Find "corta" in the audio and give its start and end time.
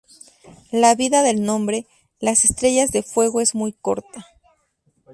3.71-4.25